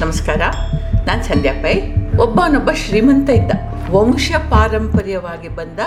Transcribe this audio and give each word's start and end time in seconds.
ನಮಸ್ಕಾರ. 0.00 0.38
ನಾನು 1.06 1.22
ಸಂಧ್ಯಾ 1.22 1.54
ಪೈ. 1.62 1.74
ಒಬ್ಬನೊಬ್ಬ 2.20 2.70
ಶ್ರೀಮಂತ 2.72 3.30
ಇದ್ದ. 3.30 3.50
ವಂಶ 3.90 4.32
ಪಾರಂಪರ್ಯವಾಗಿ 4.50 5.48
ಬಂದ, 5.48 5.78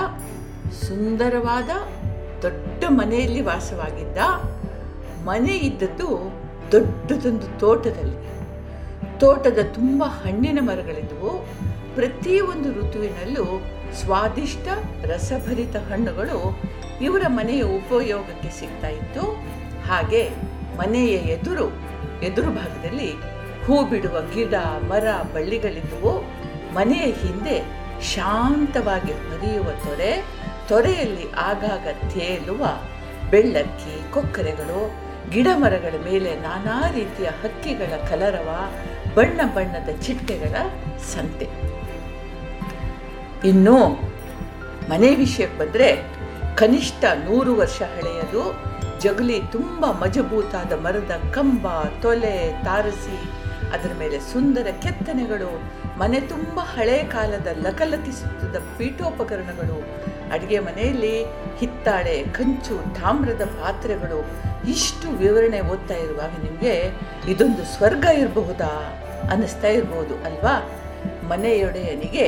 ಸುಂದರವಾದ, 0.72 1.70
ದೊಡ್ಡ 2.42 2.84
ಮನೆಯಲ್ಲಿ 2.88 3.42
ವಾಸವಾಗಿದ್ದ, 3.42 4.18
ಮನೆ 5.26 5.58
ಇದ್ದದ್ದು 5.58 6.34
ದೊಡ್ಡದೊಂದು 6.72 7.60
ತೋಟದಲ್ಲಿ. 7.60 8.26
ತೋಟದ 9.20 9.60
ತುಂಬ 9.74 10.04
ಹಣ್ಣಿನ 10.04 10.60
ಮರಗಳಿದ್ದವು 10.62 11.48
ಪ್ರತಿಯೊಂದು 11.96 12.70
ಋತುವಿನಲ್ಲೂ 12.70 13.62
ಸ್ವಾದಿಷ್ಟ 13.94 14.68
ರಸಭರಿತ 15.06 15.76
ಹಣ್ಣುಗಳು 15.76 16.62
ಇವರ 17.02 17.22
ಮನೆಯ 17.28 17.62
ಉಪಯೋಗಕ್ಕೆ 17.64 18.60
ಸಿಗ್ತಾ 18.60 18.88
ಇತ್ತು. 18.88 19.22
ಹಾಗೆ 19.88 20.30
ಮನೆಯ 20.78 21.10
ಎದುರು 21.10 21.95
ಎದುರು 22.24 22.52
ಭಾಗದಲ್ಲಿ 22.52 23.12
ಹೂ 23.66 23.86
ಬಿಡುವ 23.86 24.22
ಗಿಡ, 24.34 24.54
ಮರ, 24.88 25.08
ಬಳ್ಳಿಗಳಿದ್ದವು. 25.34 26.24
ಮನೆಯ 26.74 27.02
ಹಿಂದೆ 27.02 27.86
ಶಾಂತವಾಗಿ 28.02 29.12
ಹರಿಯುವ 29.12 29.66
ತೊರೆ, 29.72 30.26
ತೊರೆಯಲ್ಲಿ 30.68 31.32
ಆಗಾಗ 31.32 32.10
ತೇಲುವ 32.10 32.68
ಬೆಳ್ಳಕ್ಕಿ, 33.30 34.14
ಕೊಕ್ಕರೆಗಳು, 34.14 35.06
ಗಿಡ 35.30 35.48
ಮರಗಳ 35.56 35.94
ಮೇಲೆ 36.06 36.40
ನಾನಾ 36.40 36.92
ರೀತಿಯ 36.92 37.26
ಹಕ್ಕಿಗಳ 37.26 38.08
ಕಲರವ, 38.10 38.72
ಬಣ್ಣ 39.16 39.42
ಬಣ್ಣದ 39.56 40.02
ಚಿಟ್ಟೆಗಳ 40.02 40.56
ಸಂತೆ. 41.14 41.48
ಇನ್ನು 43.48 43.88
ಮನೆ 44.90 45.16
ವಿಷಯಕ್ಕೆ 45.16 45.60
ಬಂದರೆ 45.60 46.04
ಕನಿಷ್ಠ 46.56 47.04
ನೂರು 47.04 47.56
ವರ್ಷ 47.56 47.82
ಹಳೆಯದು. 47.82 48.75
ಜಗಲಿ 49.06 49.38
ತುಂಬ 49.52 49.86
ಮಜಬೂತಾದ 49.92 50.74
ಮರದ 50.74 51.14
ಕಂಬ, 51.34 51.66
ತೊಲೆ 52.02 52.36
ತಾರಸಿ, 52.64 53.18
ಅದರ 53.74 53.92
ಮೇಲೆ 54.00 54.18
ಸುಂದರ 54.20 54.68
ಕೆತ್ತನೆಗಳು, 54.82 55.52
ಮನೆ 56.00 56.20
ತುಂಬ 56.20 56.60
ಹಳೆ 56.60 56.98
ಕಾಲದ 57.04 57.48
ಲಕಲಕಿಸುತ್ತಿದ್ದ 57.64 58.56
ಪೀಠೋಪಕರಣಗಳು, 58.78 59.78
ಅಡುಗೆ 60.34 60.60
ಮನೆಯಲ್ಲಿ 60.60 61.16
ಹಿತ್ತಾಳೆ, 61.58 62.16
ಕಂಚು, 62.24 62.78
ತಾಮ್ರದ 63.02 63.44
ಪಾತ್ರೆಗಳು, 63.62 64.20
ಇಷ್ಟು 64.70 65.08
ವಿವರಣೆ 65.18 65.60
ಓದ್ತಾ 65.62 65.96
ಇರುವಾಗ 65.96 66.34
ನಿಮಗೆ 66.44 66.76
ಇದೊಂದು 67.32 67.66
ಸ್ವರ್ಗ 67.66 68.06
ಇರಬಹುದಾ 68.18 68.72
ಅನ್ನಿಸ್ತಾ 69.32 69.68
ಇರ್ಬೋದು 69.68 70.16
ಅಲ್ವಾ? 70.26 70.56
ಮನೆಯೊಡೆಯನಿಗೆ 71.30 72.28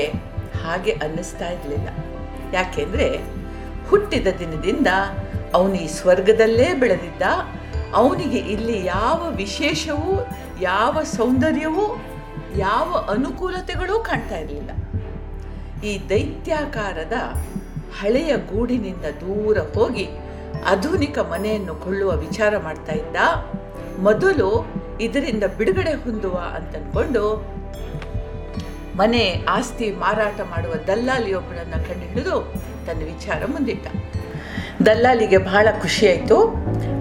ಹಾಗೆ 0.64 0.92
ಅನ್ನಿಸ್ತಾ 0.92 1.48
ಇರಲಿಲ್ಲ. 1.50 1.90
ಯಾಕೆಂದರೆ 2.54 3.08
ಹುಟ್ಟಿದ 3.90 4.28
ದಿನದಿಂದ 4.40 4.90
ಅವನು 5.54 5.74
ಈ 5.74 5.88
ಸ್ವರ್ಗದಲ್ಲೇ 5.88 6.74
ಬೆಳೆದಿದ್ದ. 6.74 7.22
ಅವನಿಗೆ 7.94 8.38
ಇಲ್ಲಿ 8.38 8.86
ಯಾವ 8.86 9.30
ವಿಶೇಷವೂ, 9.30 10.28
ಯಾವ 10.62 11.04
ಸೌಂದರ್ಯವೂ, 11.04 12.04
ಯಾವ 12.58 13.06
ಅನುಕೂಲತೆಗಳೂ 13.10 14.00
ಕಾಣ್ತಾ 14.00 14.38
ಇರಲಿಲ್ಲ. 14.38 14.70
ಈ 15.84 16.10
ದೈತ್ಯಾಕಾರದ 16.10 17.14
ಹಳೆಯ 18.02 18.36
ಗೂಡಿನಿಂದ 18.38 19.02
ದೂರ 19.02 19.58
ಹೋಗಿ 19.58 20.08
ಆಧುನಿಕ 20.68 21.20
ಮನೆಯನ್ನು 21.20 21.76
ಕೊಳ್ಳುವ 21.76 22.12
ವಿಚಾರ 22.12 22.58
ಮಾಡ್ತಾ 22.58 22.94
ಇದ್ದ. 22.94 23.16
ಮೊದಲು 24.00 24.66
ಇದರಿಂದ 25.02 25.44
ಬಿಡುಗಡೆ 25.58 25.94
ಹೊಂದುವ 25.94 26.36
ಅಂತನ್ಕೊಂಡು 26.56 27.46
ಮನೆ 28.96 29.46
ಆಸ್ತಿ 29.50 29.92
ಮಾರಾಟ 29.92 30.42
ಮಾಡುವ 30.42 30.74
ದಲ್ಲಾಲಿಯೊಬ್ಬಳನ್ನು 30.88 31.88
ಕಂಡುಹಿಡಿದು 31.88 32.54
ತನ್ನ 32.86 33.00
ವಿಚಾರ 33.00 33.46
ಮುಂದಿಟ್ಟ. 33.46 33.88
ದಲ್ಲಾಳಿಗೆ 34.86 35.38
ಬಹಳ 35.38 35.68
ಖುಷಿಯಾಯಿತು. 35.82 36.54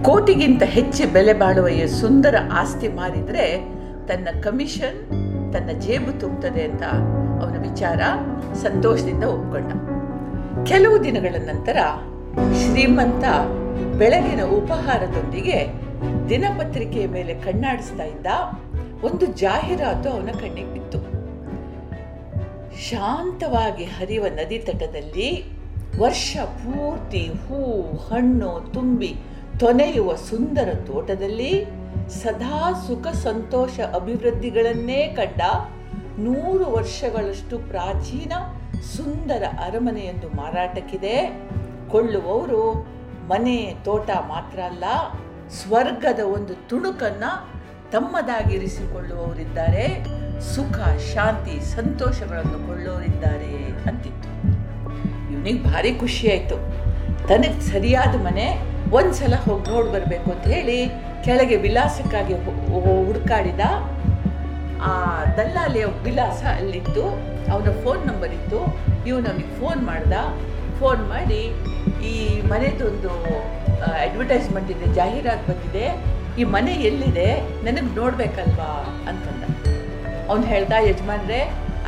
ಕೋಟಿಗಿಂತ 0.02 0.62
ಹೆಚ್ಚು 0.62 1.12
ಬೆಲೆ 1.12 1.32
ಬಾಳುವ 1.32 1.68
ಈ 1.68 1.86
ಸುಂದರ 1.86 2.34
ಆಸ್ತಿ 2.52 2.88
ಮಾರಿದರೆ 2.88 3.64
ತನ್ನ 4.08 4.40
ಕಮಿಷನ್ 4.40 4.98
ತನ್ನ 5.52 5.80
ಜೇಬು 5.80 6.20
ತುಂಬುತ್ತದೆ 6.20 6.62
ಅಂತ 6.62 6.82
ಅವನ 7.42 7.70
ವಿಚಾರ 7.70 8.00
ಸಂತೋಷದಿಂದ 8.54 9.24
ಒಪ್ಕೊಂಡ. 9.24 9.72
ಕೆಲವು 10.66 11.04
ದಿನಗಳ 11.04 11.34
ನಂತರ 11.38 11.76
ಶ್ರೀಮಂತ 12.34 13.24
ಬೆಳಗಿನ 13.98 14.42
ಉಪಹಾರದೊಂದಿಗೆ 14.44 15.68
ದಿನಪತ್ರಿಕೆಯ 16.28 17.06
ಮೇಲೆ 17.06 17.34
ಕಣ್ಣಾಡಿಸ್ತಾ 17.34 18.04
ಇದ್ದ 18.04 18.26
ಒಂದು 19.04 19.26
ಜಾಹೀರಾತು 19.26 20.10
ಅವನ 20.10 20.30
ಕಣ್ಣಿಗೆ 20.32 20.72
ಬಿತ್ತು. 20.72 20.98
ಶಾಂತವಾಗಿ 22.90 23.84
ಹರಿಯುವ 23.84 24.26
ನದಿ 24.26 24.58
ತಟದಲ್ಲಿ 24.58 25.55
ವರ್ಷ 26.00 26.36
ಪೂರ್ತಿ 26.44 27.26
ಹೂ, 27.26 27.96
ಹಣ್ಣು, 27.96 28.70
ತುಂಬಿ 28.74 29.16
ತೊನೆಯುವ 29.58 30.14
ಸುಂದರ 30.14 30.68
ತೋಟದಲ್ಲಿ 30.86 31.64
ಸದಾ 32.08 32.84
ಸುಖ 32.86 33.06
ಸಂತೋಷ 33.06 33.80
ಅಭಿವೃದ್ಧಿಗಳನ್ನೇ 33.80 35.06
ಕಂಡ 35.06 35.40
ನೂರು 36.18 36.64
ವರ್ಷಗಳಷ್ಟು 36.64 37.58
ಪ್ರಾಚೀನ 37.58 38.32
ಸುಂದರ 38.80 39.44
ಅರಮನೆಯೊಂದು 39.64 40.28
ಮಾರಾಟಕ್ಕಿದೆ. 40.28 41.40
ಕೊಳ್ಳುವವರು 41.90 42.86
ಮನೆ, 43.28 43.74
ತೋಟ 43.84 44.10
ಮಾತ್ರ 44.10 44.60
ಅಲ್ಲ, 44.60 44.84
ಸ್ವರ್ಗದ 45.48 46.20
ಒಂದು 46.20 46.68
ತುಣುಕನ್ನು 46.68 47.56
ತಮ್ಮದಾಗಿರಿಸಿಕೊಳ್ಳುವವರಿದ್ದಾರೆ. 47.90 50.04
ಸುಖ, 50.40 50.78
ಶಾಂತಿ, 51.14 51.60
ಸಂತೋಷಗಳನ್ನು 51.60 52.66
ಕೊಳ್ಳೋರಿದ್ದಾರೆ 52.66 53.88
ಅಂತಿತ್ತು. 53.88 54.55
ಇವನಿಗೆ 55.46 55.68
ಭಾರಿ 55.72 55.90
ಖುಷಿಯಾಯಿತು 56.00 56.56
ತನಗೆ 57.28 57.58
ಸರಿಯಾದ 57.72 58.14
ಮನೆ 58.24 58.46
ಒಂದ್ಸಲ 58.98 59.34
ಹೋಗಿ 59.44 59.64
ನೋಡಿ 59.72 59.90
ಬರಬೇಕು 59.94 60.28
ಅಂತ 60.32 60.46
ಹೇಳಿ 60.54 60.78
ಕೆಳಗೆ 61.24 61.56
ವಿಲಾಸಕ್ಕಾಗಿ 61.64 62.34
ಹುಡುಕಾಡಿದ 63.06 63.60
ಆ 64.88 64.92
ದಲ್ಲಾಲಿಯ 65.36 65.84
ವಿಲಾಸ 66.06 66.40
ಅಲ್ಲಿತ್ತು. 66.60 67.04
ಅವನ 67.52 67.70
ಫೋನ್ 67.84 68.02
ನಂಬರ್ 68.08 68.32
ಇತ್ತು. 68.38 68.60
ಇವನು 69.08 69.26
ಅವನಿಗೆ 69.30 69.52
ಫೋನ್ 69.60 69.80
ಮಾಡ್ದ. 69.90 70.14
ಫೋನ್ 70.80 71.02
ಮಾಡಿ 71.12 71.40
ಈ 72.10 72.14
ಮನೆದೊಂದು 72.52 73.12
ಅಡ್ವರ್ಟೈಸ್ಮೆಂಟ್ 74.04 74.70
ಇದೆ, 74.74 74.88
ಜಾಹೀರಾತು 74.98 75.46
ಬಂದಿದೆ. 75.50 75.86
ಈ 76.40 76.44
ಮನೆ 76.56 76.74
ಎಲ್ಲಿದೆ? 76.90 77.28
ನನಗೆ 77.66 77.90
ನೋಡಬೇಕಲ್ವಾ 78.00 78.70
ಅಂತಂದ. 79.10 79.44
ಅವ್ನು 80.30 80.46
ಹೇಳ್ದ, 80.52 80.72
ಯಜಮಾನ್ರೆ, 80.90 81.40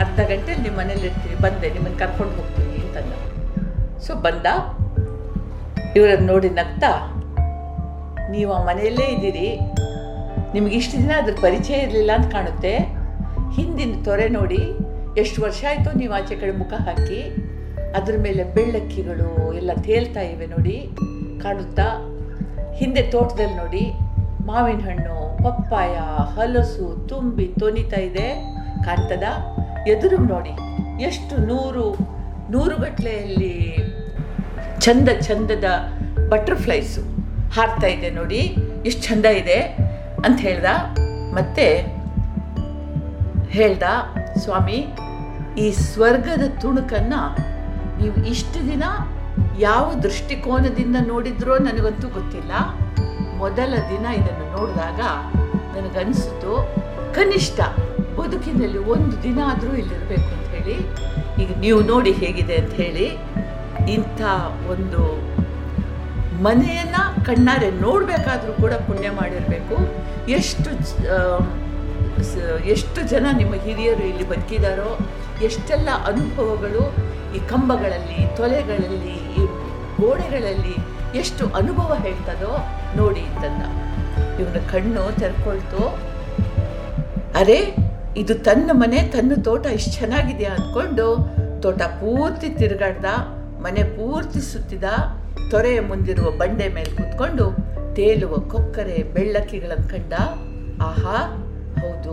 ಅರ್ಧ 0.04 0.20
ಗಂಟೆಲಿ 0.32 0.62
ನಿಮ್ಮ 0.68 0.78
ಮನೇಲಿ 0.82 1.06
ಇರ್ತೀವಿ 1.10 1.38
ಬಂದೆ 1.46 1.70
ನಿಮ್ಮನ್ನು 1.76 2.00
ಕರ್ಕೊಂಡು 2.04 2.36
ಹೋಗ್ತೀನಿ 2.40 2.78
ಅಂತಂದ. 2.86 3.12
ಸೊ 4.06 4.14
ಬಂದ. 4.14 4.46
ಇವರನ್ನು 5.96 6.26
ನೋಡಿ 6.32 6.50
ನಗ್ತಾ, 6.50 6.92
ನೀವು 8.30 8.52
ಆ 8.52 8.64
ಮನೆಯಲ್ಲೇ 8.64 9.06
ಇದ್ದೀರಿ. 9.06 9.48
ನಿಮಗೆ 10.54 10.76
ಇಷ್ಟು 10.76 10.96
ದಿನ 10.98 11.12
ಅದ್ರ 11.16 11.34
ಪರಿಚಯ 11.42 11.74
ಇರಲಿಲ್ಲ 11.74 12.10
ಅಂತ 12.14 12.32
ಕಾಣುತ್ತೆ. 12.32 12.74
ಹಿಂದಿನ 13.50 14.02
ತೊರೆ 14.04 14.28
ನೋಡಿ 14.28 14.60
ಎಷ್ಟು 15.20 15.42
ವರ್ಷ 15.42 15.64
ಆಯಿತು 15.68 15.90
ನೀವು 15.98 16.12
ಆಚೆ 16.14 16.34
ಕಡೆ 16.34 16.50
ಮುಖ 16.50 16.72
ಹಾಕಿ, 16.72 17.20
ಅದ್ರ 17.96 18.14
ಮೇಲೆ 18.22 18.44
ಬೆಳ್ಳಕ್ಕಿಗಳು 18.44 19.54
ಎಲ್ಲ 19.54 19.70
ತೇಲ್ತಾ 19.82 20.20
ಇವೆ 20.20 20.46
ನೋಡಿ 20.46 20.76
ಕಾಣುತ್ತಾ. 21.42 21.88
ಹಿಂದೆ 22.74 23.02
ತೋಟದಲ್ಲಿ 23.10 23.54
ನೋಡಿ 23.54 23.84
ಮಾವಿನ 24.46 24.80
ಹಣ್ಣು, 24.80 25.16
ಪಪ್ಪಾಯ, 25.44 25.94
ಹಲಸು, 26.34 27.08
ತುಂಬಿ 27.08 27.46
ತೊನಿತಾ 27.60 28.00
ಇದೆ. 28.00 28.28
ಕಾಣ್ತದ? 28.84 29.26
ಎದುರು 29.88 30.18
ನೋಡಿ 30.24 30.52
ಎಷ್ಟು 31.02 31.34
ನೂರು 31.46 31.84
ನೂರುಗಟ್ಲೆಯಲ್ಲಿ 32.50 33.54
ಚಂದ 34.88 35.08
ಚಂದದ 35.08 35.64
ಬಟರ್ಫ್ಲೈಸು 36.28 37.00
ಹಾರ್ತಾ 37.50 37.86
ಇದೆ 37.86 38.10
ನೋಡಿ. 38.10 38.56
ಎಷ್ಟು 38.86 39.02
ಚಂದ 39.02 39.24
ಇದೆ 39.24 39.60
ಅಂತ 40.24 40.40
ಹೇಳ್ದ. 40.40 40.64
ಮತ್ತೆ 41.32 41.66
ಹೇಳ್ದ, 43.48 43.82
ಸ್ವಾಮಿ, 44.36 44.86
ಈ 45.58 45.72
ಸ್ವರ್ಗದ 45.72 46.42
ತುಣುಕನ್ನು 46.60 47.20
ನೀವು 48.02 48.26
ಇಷ್ಟು 48.26 48.66
ದಿನ 48.68 48.82
ಯಾವ 49.58 49.94
ದೃಷ್ಟಿಕೋನದಿಂದ 49.94 50.96
ನೋಡಿದ್ರೋ 51.06 51.58
ನನಗಂತೂ 51.58 52.08
ಗೊತ್ತಿಲ್ಲ. 52.08 52.52
ಮೊದಲ 53.36 53.74
ದಿನ 53.74 54.06
ಇದನ್ನು 54.06 54.58
ನೋಡಿದಾಗ 54.58 55.00
ನನಗನ್ಸಿತು 55.76 56.68
ಕನಿಷ್ಠ 57.14 57.60
ಬದುಕಿನಲ್ಲಿ 58.20 58.78
ಒಂದು 58.78 59.22
ದಿನ 59.22 59.38
ಆದರೂ 59.46 59.76
ಇಲ್ಲಿರಬೇಕು 59.76 60.30
ಅಂತ 60.38 60.48
ಹೇಳಿ. 60.48 60.76
ಈಗ 61.42 61.58
ನೀವು 61.60 61.80
ನೋಡಿ 61.80 62.12
ಹೇಗಿದೆ 62.12 62.56
ಅಂತ 62.56 62.72
ಹೇಳಿ. 62.72 63.18
ಇಂಥ 63.94 64.20
ಒಂದು 64.72 65.02
ಮನೆಯನ್ನು 66.46 67.02
ಕಣ್ಣಾರೆ 67.26 67.68
ನೋಡಬೇಕಾದ್ರೂ 67.84 68.52
ಕೂಡ 68.62 68.74
ಪುಣ್ಯ 68.88 69.08
ಮಾಡಿರಬೇಕು. 69.20 69.76
ಎಷ್ಟು 70.38 70.70
ಎಷ್ಟು 72.74 73.00
ಜನ 73.12 73.26
ನಿಮ್ಮ 73.40 73.54
ಹಿರಿಯರು 73.64 74.04
ಇಲ್ಲಿ 74.10 74.24
ಬದುಕಿದಾರೋ, 74.32 74.90
ಎಷ್ಟೆಲ್ಲ 75.48 75.90
ಅನುಭವಗಳು 76.10 76.82
ಈ 77.36 77.40
ಕಂಬಗಳಲ್ಲಿ 77.52 78.20
ತೊಲೆಗಳಲ್ಲಿ, 78.38 79.16
ಈ 79.38 79.44
ಗೋಡೆಗಳಲ್ಲಿ 80.00 80.76
ಎಷ್ಟು 81.20 81.44
ಅನುಭವ 81.60 81.90
ಹೇಳ್ತದೋ 82.06 82.52
ನೋಡಿ 82.98 83.22
ಇದನ್ನು 83.34 83.68
ಇವನ 84.40 84.60
ಕಣ್ಣು 84.72 85.04
ತೆರ್ಕೊಳ್ತು. 85.20 85.82
ಅರೆ, 87.40 87.60
ಇದು 88.22 88.34
ತನ್ನ 88.48 88.70
ಮನೆ, 88.82 89.00
ತನ್ನ 89.14 89.32
ತೋಟ 89.48 89.64
ಇಷ್ಟು 89.78 89.92
ಚೆನ್ನಾಗಿದೆಯಾ 89.98 90.52
ಅಂದ್ಕೊಂಡು 90.58 91.06
ತೋಟ 91.64 91.82
ಪೂರ್ತಿ 92.00 92.48
ತಿರುಗಾಡ್ದ. 92.60 93.06
ಮನೆ 93.62 93.82
ಪೂರ್ತಿ 93.82 94.40
ಸುತ್ತಿದ 94.40 94.84
ತೊರೆಯ 95.50 95.80
ಮುಂದಿರುವ 95.80 96.30
ಬಂಡೆ 96.30 96.68
ಮೇಲೆ 96.68 96.90
ಕೂತ್ಕೊಂಡು 96.96 97.44
ತೇಲುವ 97.96 98.34
ಕೊಕ್ಕರೆ 98.36 99.02
ಬೆಳ್ಳಕ್ಕಿಗಳನ್ನು 99.14 99.88
ಕಂಡ, 99.88 100.14
ಆಹಾ, 100.82 101.18
ಹೌದು, 101.80 102.12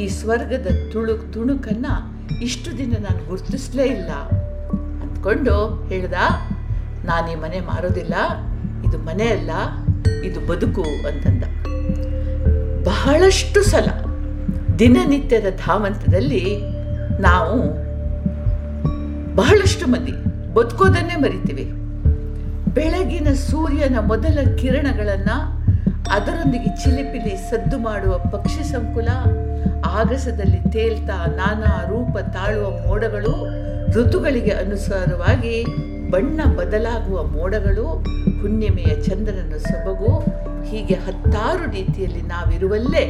ಈ 0.00 0.08
ಸ್ವರ್ಗದ 0.08 0.68
ತುಳುಕ್ 0.92 1.32
ತುಣುಕನ್ನು 1.34 1.94
ಇಷ್ಟು 2.42 2.78
ದಿನ 2.78 2.92
ನಾನು 3.00 3.20
ಗುರುತಿಸಲೇ 3.28 3.86
ಇಲ್ಲ 3.86 4.10
ಅಂದ್ಕೊಂಡು 5.02 5.54
ಹೇಳ್ದ, 5.88 6.14
ನಾನು 7.04 7.26
ಈ 7.32 7.34
ಮನೆ 7.34 7.60
ಮಾರೋದಿಲ್ಲ, 7.60 8.14
ಇದು 8.88 8.98
ಮನೆ 8.98 9.28
ಅಲ್ಲ, 9.28 9.50
ಇದು 10.28 10.40
ಬದುಕು 10.40 10.82
ಅಂತಂದ. 10.82 11.44
ಬಹಳಷ್ಟು 12.84 13.62
ಸಲ 13.62 13.88
ದಿನನಿತ್ಯದ 14.78 15.48
ಧಾವಂತದಲ್ಲಿ 15.66 16.44
ನಾವು 17.20 17.56
ಬಹಳಷ್ಟು 19.36 19.86
ಮಂದಿ 19.86 20.14
ಬದುಕೋದನ್ನೇ 20.54 21.16
ಮರಿತೀವಿ. 21.16 21.64
ಬೆಳಗಿನ 22.74 23.28
ಸೂರ್ಯನ 23.34 23.96
ಮೊದಲ 24.00 24.38
ಕಿರಣಗಳನ್ನು 24.58 25.36
ಅದರೊಂದಿಗೆ 26.10 26.70
ಚಿಲಿಪಿಲಿ 26.82 27.36
ಸದ್ದು 27.36 27.78
ಮಾಡುವ 27.78 28.18
ಪಕ್ಷಿ 28.18 28.64
ಸಂಕುಲ, 28.64 29.08
ಆಗಸದಲ್ಲಿ 29.86 30.60
ತೇಲ್ತಾ 30.72 31.16
ನಾನಾ 31.26 31.72
ರೂಪ 31.88 32.18
ತಾಳುವ 32.18 32.70
ಮೋಡಗಳು, 32.86 33.34
ಋತುಗಳಿಗೆ 33.92 34.50
ಅನುಸಾರವಾಗಿ 34.50 35.64
ಬಣ್ಣ 36.10 36.40
ಬದಲಾಗುವ 36.56 37.26
ಮೋಡಗಳು, 37.26 37.86
ಹುಣ್ಣಿಮೆಯ 38.40 39.02
ಚಂದ್ರನ 39.02 39.56
ಸೊಬಗು, 39.58 40.12
ಹೀಗೆ 40.62 40.94
ಹತ್ತಾರು 40.94 41.70
ರೀತಿಯಲ್ಲಿ 41.70 42.22
ನಾವಿರುವಲ್ಲೇ 42.22 43.04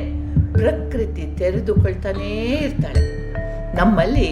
ಪ್ರಕೃತಿ 0.53 1.35
ತೆರೆದುಕೊಳ್ತಾನೇ 1.39 2.31
ಇರ್ತಾಳೆ. 2.61 3.05
ನಮ್ಮಲ್ಲಿ 3.77 4.29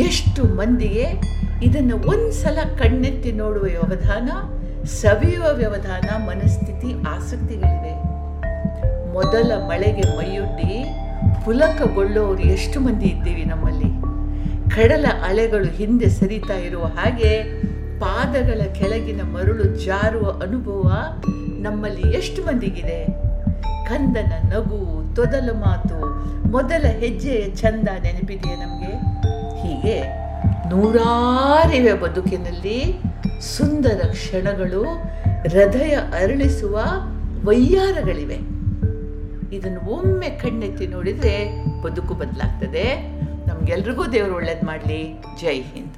ಎಷ್ಟು 0.00 0.44
ಮಂದಿಗೆ 0.56 1.06
ಇದನ್ನು 1.62 1.96
ಒಂದ್ಸಲ 1.96 2.58
ಕಣ್ಣೆತ್ತಿ 2.78 3.32
ನೋಡುವ 3.32 3.62
ವ್ಯವಧಾನ, 3.62 4.30
ಸವಿಯುವ 4.84 5.44
ವ್ಯವಧಾನ, 5.52 6.26
ಮನಸ್ಥಿತಿ, 6.26 7.08
ಆಸಕ್ತಿಗಳಿವೆ. 7.08 7.94
ಮೊದಲ 9.12 9.52
ಮಳೆಗೆ 9.52 10.18
ಮೈಯೊಡ್ಡಿ 10.18 10.84
ಪುಲಕಗೊಳ್ಳೋರು 11.44 12.42
ಎಷ್ಟು 12.42 12.80
ಮಂದಿ 12.80 13.06
ಇದ್ದೀವಿ 13.06 13.44
ನಮ್ಮಲ್ಲಿ. 13.44 14.00
ಕಡಲ 14.76 15.06
ಅಲೆಗಳು 15.24 15.64
ಹಿಂದೆ 15.64 16.08
ಸರಿತಾ 16.08 16.54
ಇರುವ 16.54 16.84
ಹಾಗೆ 16.84 17.62
ಪಾದಗಳ 18.00 18.60
ಕೆಳಗಿನ 18.72 19.22
ಮರುಳು 19.22 19.64
ಜಾರುವ 19.64 20.30
ಅನುಭವ 20.30 20.92
ನಮ್ಮಲ್ಲಿ 21.58 22.16
ಎಷ್ಟು 22.16 22.42
ಮಂದಿಗಿದೆ. 22.42 23.04
ಕಂದನ 23.84 24.32
ನಗು, 24.52 25.14
ತೊದಲ 25.16 25.50
ಮಾತು, 25.52 25.98
ಮೊದಲ 26.48 26.86
ಹೆಜ್ಜೆಯ 26.86 27.50
ಚಂದ 27.50 27.88
ನೆನಪಿದೆಯೇ 28.02 28.56
ನಮಗೆ? 28.56 28.92
ಹೀಗೆ. 29.62 30.27
ನೂರಾರಿವೆ 30.68 31.92
ಬದುಕಿನಲ್ಲಿ 31.92 33.02
ಸುಂದರ 33.40 34.00
ಕ್ಷಣಗಳು 34.10 34.84
ಹೃದಯ 35.42 35.94
ಅರಳಿಸುವ 35.94 36.80
ವೈಯಾರಗಳಿವೆ. 37.44 38.34
ಇದನ್ನು 39.56 39.90
ಒಮ್ಮೆ 39.90 40.28
ಕಣ್ಣೆತ್ತಿ 40.30 40.86
ನೋಡಿದರೆ 40.86 41.64
ಬದುಕು 41.82 42.14
ಬದಲಾಗ್ತದೆ. 42.14 42.94
ನಮಗೆಲ್ರಿಗೂ 43.48 44.06
ದೇವರು 44.06 44.34
ಒಳ್ಳೇದು 44.34 44.66
ಮಾಡಲಿ. 44.66 45.22
ಜೈ 45.40 45.60
ಹಿಂದ್. 45.60 45.97